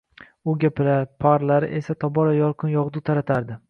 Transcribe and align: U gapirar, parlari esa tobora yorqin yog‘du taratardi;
U 0.53 0.55
gapirar, 0.63 1.05
parlari 1.25 1.71
esa 1.83 1.99
tobora 2.07 2.37
yorqin 2.43 2.77
yog‘du 2.79 3.09
taratardi; 3.09 3.59